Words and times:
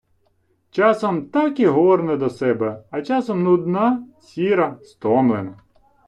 Часом 0.71 1.25
так 1.29 1.59
і 1.59 1.65
горне 1.67 2.17
до 2.17 2.29
себе, 2.29 2.83
а 2.91 3.01
часом 3.01 3.43
нудна, 3.43 4.07
сіра, 4.21 4.77
стомлена. 4.83 5.57